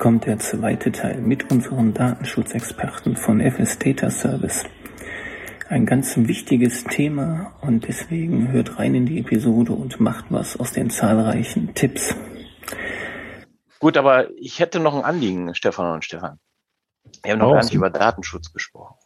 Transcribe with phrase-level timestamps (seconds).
[0.00, 4.64] kommt der zweite Teil mit unserem Datenschutzexperten von FS Data Service.
[5.68, 10.72] Ein ganz wichtiges Thema und deswegen hört rein in die Episode und macht was aus
[10.72, 12.14] den zahlreichen Tipps.
[13.78, 16.40] Gut, aber ich hätte noch ein Anliegen, Stefan und Stefan.
[17.22, 18.96] Wir haben noch oh, gar nicht über Datenschutz gesprochen.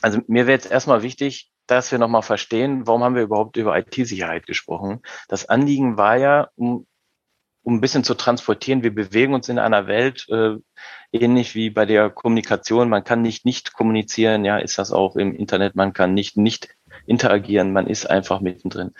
[0.00, 3.76] Also mir wäre jetzt erstmal wichtig, dass wir nochmal verstehen, warum haben wir überhaupt über
[3.76, 5.02] IT-Sicherheit gesprochen.
[5.28, 6.86] Das Anliegen war ja, um
[7.62, 10.56] um ein bisschen zu transportieren, wir bewegen uns in einer Welt, äh,
[11.12, 15.34] ähnlich wie bei der Kommunikation, man kann nicht nicht kommunizieren, ja, ist das auch im
[15.34, 16.68] Internet, man kann nicht nicht
[17.06, 18.92] interagieren, man ist einfach mittendrin.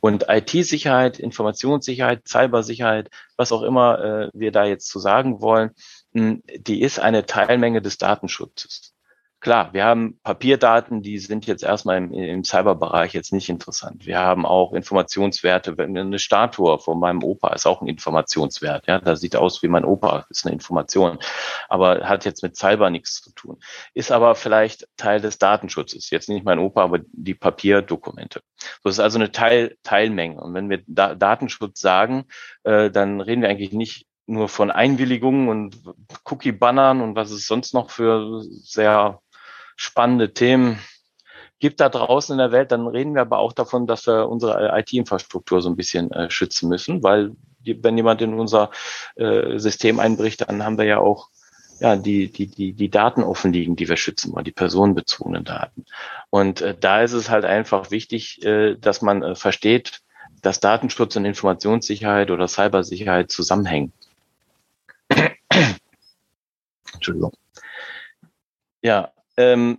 [0.00, 5.70] Und IT-Sicherheit, Informationssicherheit, Cybersicherheit, was auch immer äh, wir da jetzt zu sagen wollen,
[6.12, 8.94] mh, die ist eine Teilmenge des Datenschutzes.
[9.40, 14.04] Klar, wir haben Papierdaten, die sind jetzt erstmal im, im Cyberbereich jetzt nicht interessant.
[14.04, 15.76] Wir haben auch Informationswerte.
[15.78, 18.88] Eine Statue von meinem Opa ist auch ein Informationswert.
[18.88, 21.20] Ja, da sieht aus wie mein Opa, ist eine Information,
[21.68, 23.60] aber hat jetzt mit Cyber nichts zu tun.
[23.94, 26.10] Ist aber vielleicht Teil des Datenschutzes.
[26.10, 28.42] Jetzt nicht mein Opa, aber die Papierdokumente.
[28.82, 30.40] So ist also eine Teil, Teilmenge.
[30.40, 32.24] Und wenn wir da Datenschutz sagen,
[32.64, 35.80] äh, dann reden wir eigentlich nicht nur von Einwilligungen und
[36.24, 39.20] Cookie-Bannern und was es sonst noch für sehr
[39.78, 40.78] spannende Themen
[41.60, 44.78] gibt da draußen in der Welt, dann reden wir aber auch davon, dass wir unsere
[44.78, 47.32] IT-Infrastruktur so ein bisschen äh, schützen müssen, weil
[47.64, 48.70] wenn jemand in unser
[49.16, 51.28] äh, System einbricht, dann haben wir ja auch
[51.80, 55.84] ja, die, die, die, die Daten offen liegen, die wir schützen wollen, die personenbezogenen Daten.
[56.30, 60.00] Und äh, da ist es halt einfach wichtig, äh, dass man äh, versteht,
[60.42, 63.92] dass Datenschutz und Informationssicherheit oder Cybersicherheit zusammenhängen.
[66.94, 67.32] Entschuldigung.
[68.82, 69.78] Ja, ähm,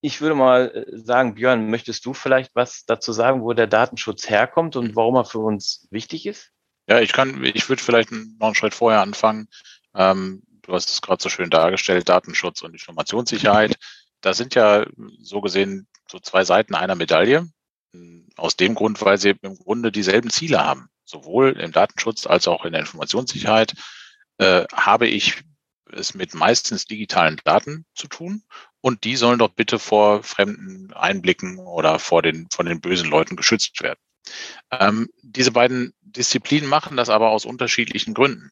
[0.00, 4.28] ich würde mal äh, sagen, Björn, möchtest du vielleicht was dazu sagen, wo der Datenschutz
[4.28, 6.52] herkommt und warum er für uns wichtig ist?
[6.86, 9.48] Ja, ich kann, ich würde vielleicht noch einen Schritt vorher anfangen.
[9.94, 13.76] Ähm, du hast es gerade so schön dargestellt, Datenschutz und Informationssicherheit.
[14.20, 14.86] Da sind ja
[15.20, 17.48] so gesehen so zwei Seiten einer Medaille.
[18.36, 20.88] Aus dem Grund, weil sie im Grunde dieselben Ziele haben.
[21.04, 23.74] Sowohl im Datenschutz als auch in der Informationssicherheit
[24.36, 25.42] äh, habe ich
[25.92, 28.42] es mit meistens digitalen Daten zu tun
[28.80, 33.36] und die sollen doch bitte vor fremden Einblicken oder vor den, von den bösen Leuten
[33.36, 33.98] geschützt werden.
[34.70, 38.50] Ähm, diese beiden Disziplinen machen das aber aus unterschiedlichen Gründen.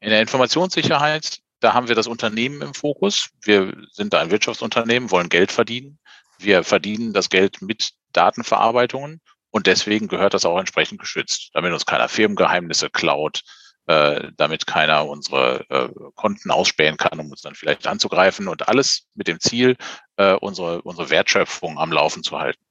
[0.00, 3.30] In der Informationssicherheit, da haben wir das Unternehmen im Fokus.
[3.42, 5.98] Wir sind ein Wirtschaftsunternehmen, wollen Geld verdienen.
[6.38, 9.20] Wir verdienen das Geld mit Datenverarbeitungen
[9.50, 13.42] und deswegen gehört das auch entsprechend geschützt, damit uns keiner Firmengeheimnisse klaut,
[13.88, 19.06] äh, damit keiner unsere äh, Konten ausspähen kann, um uns dann vielleicht anzugreifen und alles
[19.14, 19.76] mit dem Ziel,
[20.16, 22.62] äh, unsere, unsere Wertschöpfung am Laufen zu halten.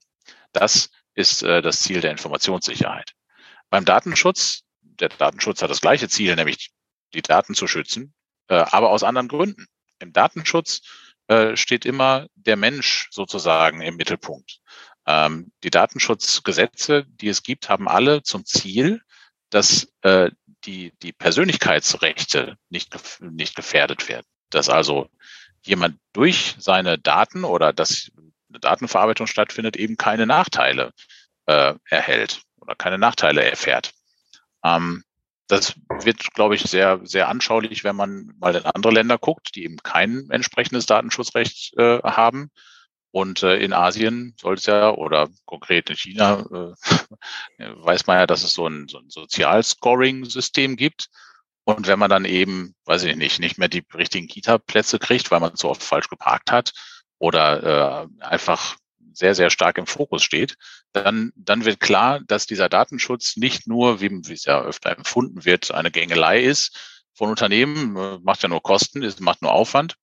[0.54, 3.14] Das ist äh, das Ziel der Informationssicherheit.
[3.72, 6.70] Beim Datenschutz, der Datenschutz hat das gleiche Ziel, nämlich
[7.16, 8.14] die Daten zu schützen,
[8.48, 9.66] äh, aber aus anderen Gründen.
[10.00, 10.82] Im Datenschutz
[11.28, 14.60] äh, steht immer der Mensch sozusagen im Mittelpunkt.
[15.08, 19.02] Ähm, die Datenschutzgesetze, die es gibt, haben alle zum Ziel,
[19.50, 20.32] dass äh,
[20.66, 24.26] die, die Persönlichkeitsrechte nicht, nicht gefährdet werden.
[24.50, 25.10] Dass also
[25.62, 28.12] jemand durch seine Daten oder dass
[28.50, 30.92] eine Datenverarbeitung stattfindet, eben keine Nachteile
[31.46, 33.94] äh, erhält oder keine Nachteile erfährt.
[34.64, 35.04] Ähm,
[35.48, 39.64] das wird, glaube ich, sehr, sehr anschaulich, wenn man mal in andere Länder guckt, die
[39.64, 42.52] eben kein entsprechendes Datenschutzrecht äh, haben.
[43.18, 46.46] Und äh, in Asien soll es ja, oder konkret in China,
[47.58, 51.08] äh, weiß man ja, dass es so ein, so ein Sozialscoring-System gibt.
[51.64, 55.40] Und wenn man dann eben, weiß ich nicht, nicht mehr die richtigen Kita-Plätze kriegt, weil
[55.40, 56.74] man so oft falsch geparkt hat
[57.18, 58.76] oder äh, einfach
[59.14, 60.56] sehr, sehr stark im Fokus steht,
[60.94, 65.72] dann, dann wird klar, dass dieser Datenschutz nicht nur, wie, es ja öfter empfunden wird,
[65.72, 69.96] eine Gängelei ist von Unternehmen, äh, macht ja nur Kosten, macht nur Aufwand,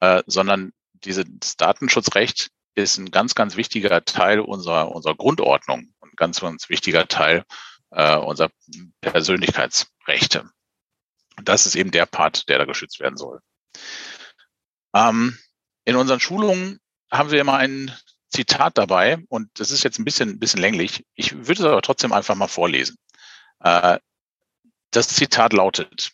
[0.00, 6.40] äh, sondern dieses Datenschutzrecht ist ein ganz, ganz wichtiger Teil unserer, unserer Grundordnung und ganz,
[6.40, 7.44] ganz wichtiger Teil
[7.90, 8.50] äh, unserer
[9.00, 10.48] Persönlichkeitsrechte.
[11.42, 13.40] Das ist eben der Part, der da geschützt werden soll.
[14.94, 15.38] Ähm,
[15.84, 16.78] in unseren Schulungen
[17.10, 17.94] haben wir immer ein
[18.28, 21.04] Zitat dabei und das ist jetzt ein bisschen, bisschen länglich.
[21.14, 22.96] Ich würde es aber trotzdem einfach mal vorlesen.
[23.60, 23.98] Äh,
[24.90, 26.12] das Zitat lautet,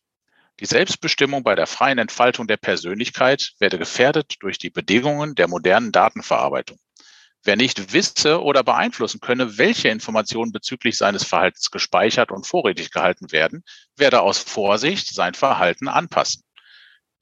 [0.60, 5.92] die Selbstbestimmung bei der freien Entfaltung der Persönlichkeit werde gefährdet durch die Bedingungen der modernen
[5.92, 6.78] Datenverarbeitung.
[7.44, 13.32] Wer nicht wisse oder beeinflussen könne, welche Informationen bezüglich seines Verhaltens gespeichert und vorrätig gehalten
[13.32, 13.64] werden,
[13.96, 16.44] werde aus Vorsicht sein Verhalten anpassen.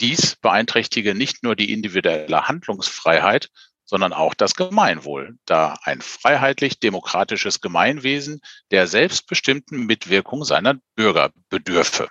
[0.01, 3.49] Dies beeinträchtige nicht nur die individuelle Handlungsfreiheit,
[3.87, 8.41] sondern auch das Gemeinwohl, da ein freiheitlich-demokratisches Gemeinwesen
[8.71, 12.09] der selbstbestimmten Mitwirkung seiner Bürger bedürfe.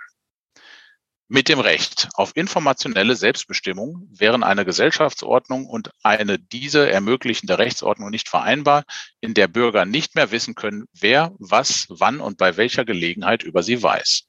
[1.31, 8.27] Mit dem Recht auf informationelle Selbstbestimmung wären eine Gesellschaftsordnung und eine diese ermöglichende Rechtsordnung nicht
[8.27, 8.83] vereinbar,
[9.21, 13.61] in der Bürger nicht mehr wissen können, wer, was, wann und bei welcher Gelegenheit über
[13.61, 14.23] sie weiß.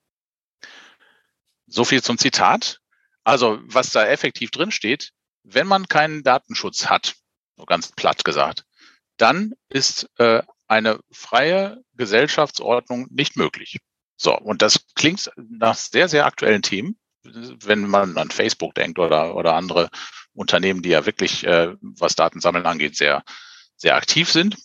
[1.66, 2.80] So viel zum Zitat.
[3.24, 5.12] Also, was da effektiv drin steht,
[5.42, 7.14] wenn man keinen Datenschutz hat,
[7.56, 8.66] so ganz platt gesagt,
[9.16, 13.78] dann ist äh, eine freie Gesellschaftsordnung nicht möglich.
[14.22, 19.34] So, und das klingt nach sehr, sehr aktuellen Themen, wenn man an Facebook denkt oder,
[19.34, 19.88] oder andere
[20.34, 23.24] Unternehmen, die ja wirklich, äh, was Datensammeln angeht, sehr,
[23.76, 24.58] sehr aktiv sind.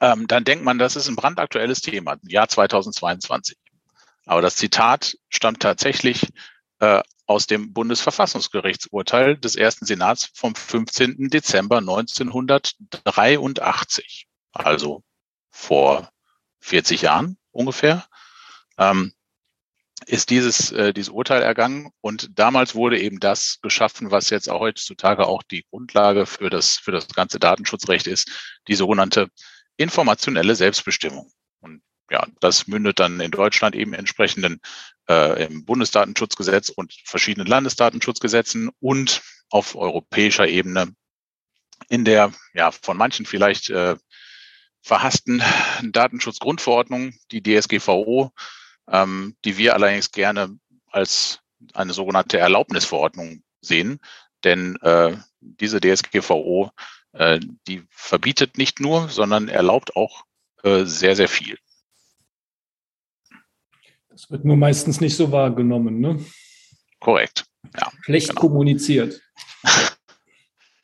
[0.00, 3.56] Ähm, dann denkt man, das ist ein brandaktuelles Thema, Jahr 2022.
[4.24, 6.26] Aber das Zitat stammt tatsächlich
[6.80, 11.30] äh, aus dem Bundesverfassungsgerichtsurteil des ersten Senats vom 15.
[11.30, 15.04] Dezember 1983, also
[15.50, 16.10] vor
[16.58, 18.04] 40 Jahren ungefähr
[18.78, 19.12] ähm,
[20.06, 21.90] ist dieses, äh, dieses Urteil ergangen.
[22.00, 26.76] Und damals wurde eben das geschaffen, was jetzt auch heutzutage auch die Grundlage für das,
[26.76, 29.28] für das ganze Datenschutzrecht ist, die sogenannte
[29.76, 31.30] informationelle Selbstbestimmung.
[31.60, 34.60] Und ja, das mündet dann in Deutschland eben entsprechenden
[35.08, 40.94] äh, im Bundesdatenschutzgesetz und verschiedenen Landesdatenschutzgesetzen und auf europäischer Ebene
[41.88, 43.96] in der ja von manchen vielleicht äh,
[44.82, 45.42] verhassten
[45.82, 48.32] Datenschutzgrundverordnung, die DSGVO,
[48.90, 50.58] ähm, die wir allerdings gerne
[50.90, 51.40] als
[51.74, 54.00] eine sogenannte Erlaubnisverordnung sehen.
[54.44, 56.70] Denn äh, diese DSGVO,
[57.12, 60.24] äh, die verbietet nicht nur, sondern erlaubt auch
[60.62, 61.58] äh, sehr, sehr viel.
[64.08, 66.24] Das wird nur meistens nicht so wahrgenommen, ne?
[67.00, 67.44] Korrekt.
[67.76, 68.40] Ja, Schlecht genau.
[68.40, 69.20] kommuniziert.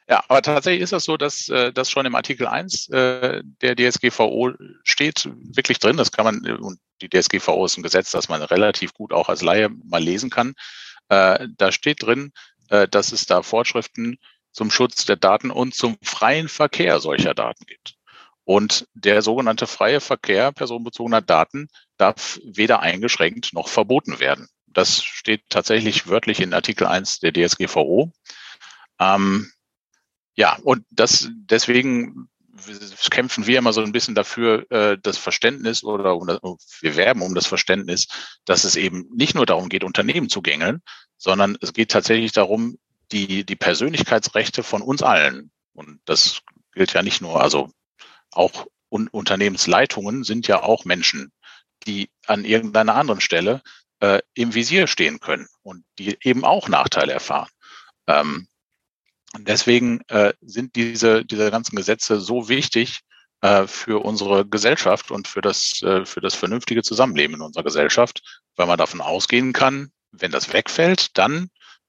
[0.09, 3.77] Ja, aber tatsächlich ist das so, dass äh, das schon im Artikel 1 äh, der
[3.77, 4.53] DSGVO
[4.85, 5.27] steht,
[5.57, 5.97] wirklich drin.
[5.97, 9.43] Das kann man, und die DSGVO ist ein Gesetz, das man relativ gut auch als
[9.43, 10.55] Laie mal lesen kann.
[11.09, 12.33] Äh, da steht drin,
[12.69, 14.19] äh, dass es da Vorschriften
[14.53, 17.95] zum Schutz der Daten und zum freien Verkehr solcher Daten gibt.
[18.45, 24.49] Und der sogenannte freie Verkehr personenbezogener Daten darf weder eingeschränkt noch verboten werden.
[24.67, 28.13] Das steht tatsächlich wörtlich in Artikel 1 der DSGVO.
[28.99, 29.53] Ähm,
[30.35, 32.29] ja, und das deswegen
[33.11, 37.47] kämpfen wir immer so ein bisschen dafür, äh, das Verständnis oder wir werben um das
[37.47, 38.09] Verständnis,
[38.45, 40.83] dass es eben nicht nur darum geht, Unternehmen zu gängeln,
[41.17, 42.79] sondern es geht tatsächlich darum,
[43.13, 45.51] die, die Persönlichkeitsrechte von uns allen.
[45.75, 46.41] Und das
[46.73, 47.71] gilt ja nicht nur, also
[48.31, 51.33] auch un Unternehmensleitungen sind ja auch Menschen,
[51.87, 53.63] die an irgendeiner anderen Stelle
[54.01, 57.49] äh, im Visier stehen können und die eben auch Nachteile erfahren.
[58.07, 58.49] Ähm,
[59.35, 63.01] und deswegen äh, sind diese, diese ganzen Gesetze so wichtig
[63.41, 68.23] äh, für unsere Gesellschaft und für das, äh, für das vernünftige Zusammenleben in unserer Gesellschaft,
[68.57, 71.49] weil man davon ausgehen kann, wenn das wegfällt, dann,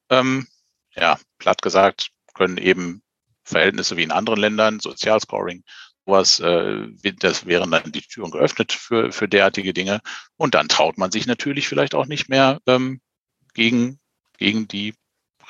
[0.09, 0.47] ähm,
[0.95, 3.03] ja, platt gesagt, können eben
[3.43, 5.63] Verhältnisse wie in anderen Ländern, Sozialscoring,
[6.05, 6.87] sowas, äh,
[7.19, 9.99] das wären dann die Türen geöffnet für, für derartige Dinge.
[10.37, 13.01] Und dann traut man sich natürlich vielleicht auch nicht mehr ähm,
[13.53, 13.99] gegen,
[14.37, 14.93] gegen die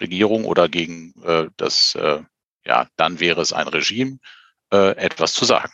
[0.03, 2.21] Regierung oder gegen äh, das, äh,
[2.65, 4.19] ja, dann wäre es ein Regime,
[4.71, 5.71] äh, etwas zu sagen.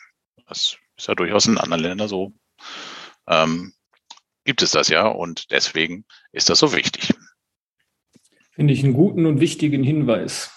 [0.47, 2.33] Das ist ja durchaus in anderen Ländern so.
[3.27, 3.73] Ähm,
[4.45, 7.13] gibt es das ja und deswegen ist das so wichtig.
[8.53, 10.51] Finde ich einen guten und wichtigen Hinweis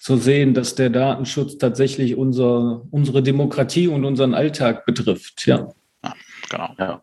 [0.00, 5.46] zu sehen, dass der Datenschutz tatsächlich unser, unsere Demokratie und unseren Alltag betrifft.
[5.46, 6.14] Ja, ja
[6.48, 6.74] genau.
[6.78, 7.02] Ja.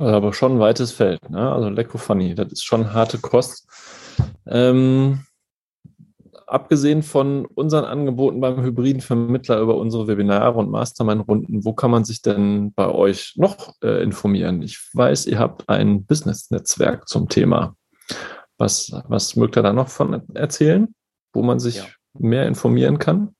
[0.00, 1.28] Aber schon ein weites Feld.
[1.28, 1.52] Ne?
[1.52, 3.68] Also Lecko Funny, das ist schon harte Kost.
[4.46, 5.26] Ähm,
[6.46, 12.06] abgesehen von unseren Angeboten beim hybriden Vermittler über unsere Webinare und Mastermind-Runden, wo kann man
[12.06, 14.62] sich denn bei euch noch äh, informieren?
[14.62, 17.76] Ich weiß, ihr habt ein Business-Netzwerk zum Thema.
[18.56, 20.94] Was, was mögt ihr da noch von erzählen,
[21.34, 21.84] wo man sich ja.
[22.14, 23.34] mehr informieren kann?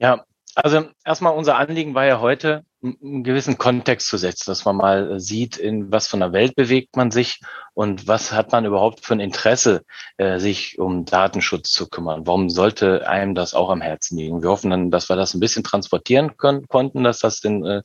[0.00, 0.24] Ja,
[0.62, 5.12] also erstmal unser Anliegen war ja heute, einen gewissen Kontext zu setzen, dass man mal
[5.12, 7.40] äh, sieht, in was von der Welt bewegt man sich
[7.74, 9.84] und was hat man überhaupt für ein Interesse,
[10.16, 12.26] äh, sich um Datenschutz zu kümmern.
[12.26, 14.42] Warum sollte einem das auch am Herzen liegen?
[14.42, 17.82] Wir hoffen dann, dass wir das ein bisschen transportieren können, konnten, dass das denn, äh,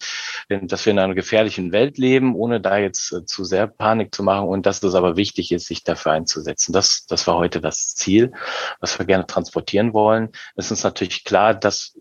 [0.47, 4.47] dass wir in einer gefährlichen Welt leben, ohne da jetzt zu sehr Panik zu machen
[4.47, 6.71] und dass das aber wichtig ist, sich dafür einzusetzen.
[6.71, 8.31] Das, das war heute das Ziel,
[8.79, 10.29] was wir gerne transportieren wollen.
[10.55, 11.97] Es ist natürlich klar, dass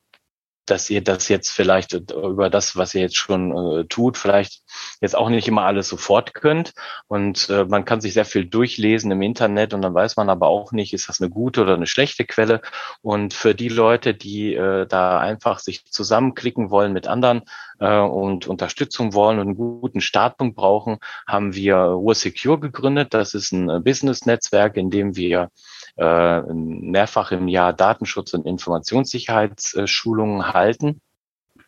[0.66, 4.62] dass ihr das jetzt vielleicht über das, was ihr jetzt schon äh, tut, vielleicht
[5.00, 6.72] jetzt auch nicht immer alles sofort könnt.
[7.06, 10.48] Und äh, man kann sich sehr viel durchlesen im Internet und dann weiß man aber
[10.48, 12.60] auch nicht, ist das eine gute oder eine schlechte Quelle.
[13.02, 17.42] Und für die Leute, die äh, da einfach sich zusammenklicken wollen mit anderen
[17.80, 23.14] äh, und Unterstützung wollen und einen guten Startpunkt brauchen, haben wir Ruhr Secure gegründet.
[23.14, 25.50] Das ist ein äh, Business-Netzwerk, in dem wir
[25.96, 31.00] äh, mehrfach im Jahr Datenschutz- und Informationssicherheitsschulungen halten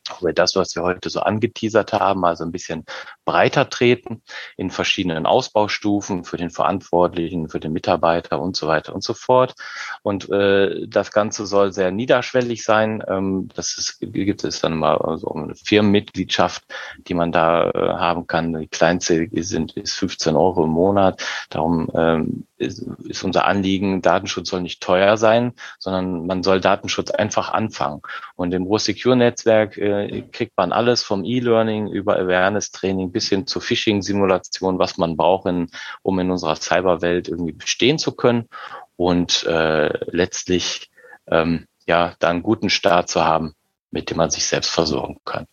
[0.08, 2.84] wo wir das, was wir heute so angeteasert haben, also ein bisschen
[3.24, 4.22] breiter treten
[4.56, 9.54] in verschiedenen Ausbaustufen für den Verantwortlichen, für den Mitarbeiter und so weiter und so fort.
[10.02, 13.02] Und äh, das Ganze soll sehr niederschwellig sein.
[13.08, 16.64] Ähm, das ist, gibt es dann mal so eine Firmenmitgliedschaft,
[16.98, 18.58] die man da äh, haben kann.
[18.58, 21.22] Die kleinste sind ist 15 Euro im Monat.
[21.50, 27.10] Darum ähm, ist, ist unser Anliegen, Datenschutz soll nicht teuer sein, sondern man soll Datenschutz
[27.10, 28.02] einfach anfangen.
[28.34, 33.46] Und im Ruhr Secure Netzwerk äh, kriegt man alles vom E-Learning über Awareness-Training bis hin
[33.46, 35.68] zur Phishing-Simulation, was man braucht, in,
[36.02, 38.48] um in unserer Cyberwelt irgendwie bestehen zu können
[38.96, 40.90] und äh, letztlich
[41.28, 43.54] ähm, ja da einen guten Start zu haben,
[43.90, 45.46] mit dem man sich selbst versorgen kann.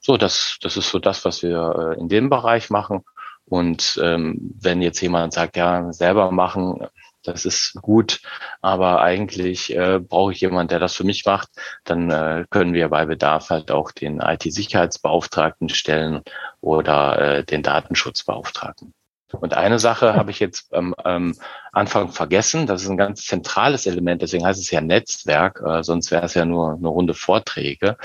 [0.00, 3.04] So, das, das ist so das, was wir äh, in dem Bereich machen.
[3.52, 6.86] Und ähm, wenn jetzt jemand sagt, ja, selber machen,
[7.22, 8.22] das ist gut,
[8.62, 11.50] aber eigentlich äh, brauche ich jemanden, der das für mich macht,
[11.84, 16.22] dann äh, können wir bei Bedarf halt auch den IT-Sicherheitsbeauftragten stellen
[16.62, 18.94] oder äh, den Datenschutzbeauftragten.
[19.40, 21.34] Und eine Sache habe ich jetzt am ähm,
[21.72, 22.66] Anfang vergessen.
[22.66, 24.22] Das ist ein ganz zentrales Element.
[24.22, 25.62] Deswegen heißt es ja Netzwerk.
[25.64, 27.96] Äh, sonst wäre es ja nur eine Runde Vorträge.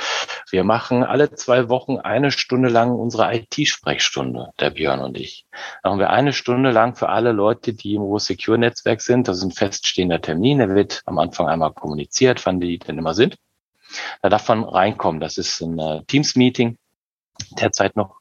[0.50, 5.46] Wir machen alle zwei Wochen eine Stunde lang unsere IT-Sprechstunde, der Björn und ich.
[5.84, 9.27] Machen wir eine Stunde lang für alle Leute, die im Ruhr Secure Netzwerk sind.
[9.27, 10.60] Das ist ein feststehender Termin.
[10.60, 13.38] Der wird am Anfang einmal kommuniziert, wann die denn immer sind.
[14.22, 15.19] Da darf man reinkommen.
[15.19, 16.77] Das ist ein äh, Teams-Meeting.
[17.60, 18.16] Derzeit noch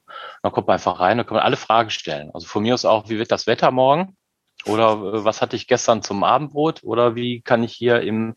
[0.47, 2.31] man kommt einfach rein und kann alle Fragen stellen.
[2.33, 4.17] Also von mir aus auch, wie wird das Wetter morgen?
[4.65, 6.83] Oder äh, was hatte ich gestern zum Abendbrot?
[6.83, 8.35] Oder wie kann ich hier im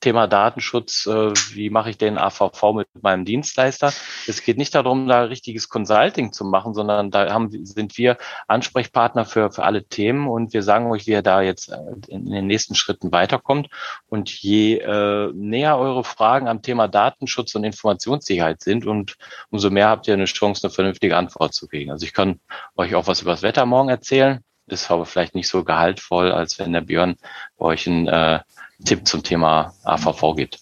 [0.00, 3.92] Thema Datenschutz, äh, wie mache ich den AVV mit meinem Dienstleister?
[4.26, 8.16] Es geht nicht darum, da richtiges Consulting zu machen, sondern da haben, sind wir
[8.48, 11.76] Ansprechpartner für, für alle Themen und wir sagen euch, wie ihr da jetzt äh,
[12.08, 13.68] in den nächsten Schritten weiterkommt.
[14.08, 19.16] Und je äh, näher eure Fragen am Thema Datenschutz und Informationssicherheit sind und
[19.50, 21.90] umso mehr habt ihr eine Chance, eine vernünftige Antwort zu kriegen.
[21.90, 22.40] Also ich kann
[22.76, 26.58] euch auch was über das Wetter morgen erzählen ist aber vielleicht nicht so gehaltvoll, als
[26.58, 27.16] wenn der Björn
[27.58, 28.40] bei euch einen äh,
[28.84, 30.60] Tipp zum Thema AVV gibt.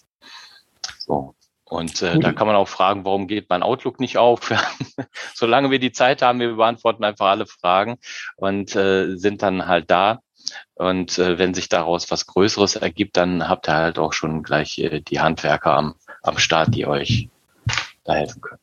[0.99, 1.35] So.
[1.67, 4.51] Und äh, da kann man auch fragen, warum geht mein Outlook nicht auf?
[5.33, 7.97] Solange wir die Zeit haben, wir beantworten einfach alle Fragen
[8.37, 10.21] und äh, sind dann halt da.
[10.75, 14.77] Und äh, wenn sich daraus was Größeres ergibt, dann habt ihr halt auch schon gleich
[14.77, 17.29] äh, die Handwerker am, am Start, die euch
[18.03, 18.59] da helfen können.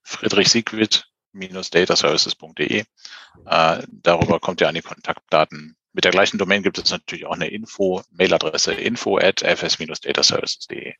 [0.01, 2.83] Friedrich Siegwit dataservices.de.
[3.45, 5.75] Äh, darüber kommt ihr an die Kontaktdaten.
[5.93, 10.93] Mit der gleichen Domain gibt es natürlich auch eine Info, Mailadresse info at fs-dataservices.de.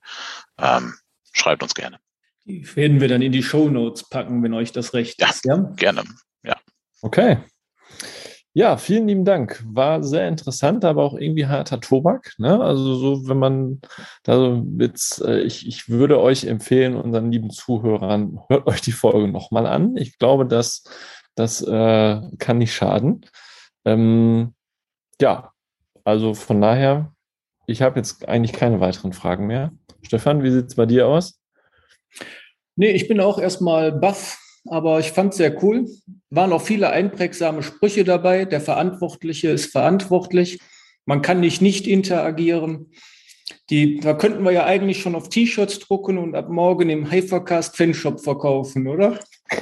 [0.58, 0.96] Ähm,
[1.32, 2.00] schreibt uns gerne.
[2.46, 5.46] Die werden wir dann in die Show Notes packen, wenn euch das recht ja, ist.
[5.46, 6.06] Ja, gerne.
[6.44, 6.56] Ja.
[7.02, 7.38] Okay.
[8.60, 9.64] Ja, vielen lieben Dank.
[9.66, 12.34] War sehr interessant, aber auch irgendwie harter Tobak.
[12.40, 12.62] Ne?
[12.62, 13.80] Also so, wenn man
[14.24, 18.92] da so jetzt, äh, ich, ich würde euch empfehlen, unseren lieben Zuhörern, hört euch die
[18.92, 19.96] Folge nochmal an.
[19.96, 20.84] Ich glaube, dass
[21.36, 23.26] das äh, kann nicht schaden.
[23.86, 24.54] Ähm,
[25.22, 25.54] ja,
[26.04, 27.14] also von daher,
[27.66, 29.72] ich habe jetzt eigentlich keine weiteren Fragen mehr.
[30.02, 31.40] Stefan, wie sieht es bei dir aus?
[32.76, 34.38] Nee, ich bin auch erstmal baff
[34.68, 35.88] aber ich fand es sehr cool.
[36.30, 38.46] Waren auch viele einprägsame Sprüche dabei.
[38.46, 40.60] Der Verantwortliche ist verantwortlich.
[41.06, 42.92] Man kann nicht nicht interagieren.
[43.70, 47.78] Die, da könnten wir ja eigentlich schon auf T-Shirts drucken und ab morgen im Hypercast
[47.78, 49.20] Fanshop verkaufen, oder?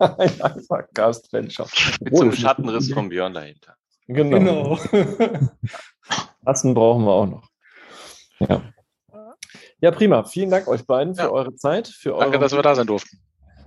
[0.00, 1.68] Hypercast Fanshop.
[2.00, 3.76] Mit so einem Schattenriss vom Björn dahinter.
[4.06, 4.38] Genau.
[4.38, 4.78] genau.
[6.44, 7.48] Tassen brauchen wir auch noch.
[8.40, 8.62] Ja.
[9.80, 10.24] Ja, prima.
[10.24, 11.30] Vielen Dank euch beiden für ja.
[11.30, 11.88] eure Zeit.
[11.88, 13.18] Für Danke, eure dass wir da sein durften.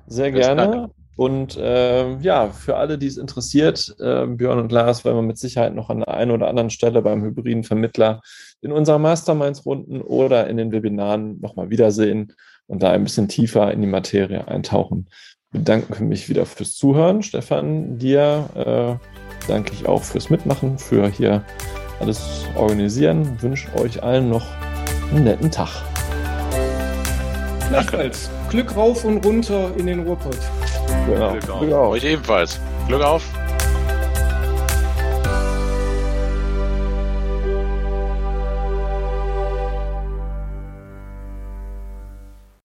[0.07, 0.89] Sehr gerne.
[1.17, 5.38] Und äh, ja, für alle, die es interessiert, äh, Björn und Lars werden wir mit
[5.38, 8.21] Sicherheit noch an der einen oder anderen Stelle beim hybriden Vermittler
[8.62, 12.33] in unseren Masterminds-Runden oder in den Webinaren nochmal wiedersehen
[12.67, 15.07] und da ein bisschen tiefer in die Materie eintauchen.
[15.51, 17.24] Bedanke mich wieder fürs Zuhören.
[17.24, 21.45] Stefan, dir äh, danke ich auch fürs Mitmachen, für hier
[22.01, 23.41] alles organisieren.
[23.41, 24.45] Wünsche euch allen noch
[25.12, 25.95] einen netten Tag.
[27.69, 28.29] Gleichfalls.
[28.50, 30.38] Glück rauf und runter in den Ruhrpott.
[31.07, 31.34] Genau.
[31.60, 31.89] Glück auf.
[31.89, 32.60] Euch ebenfalls.
[32.88, 33.24] Glück auf.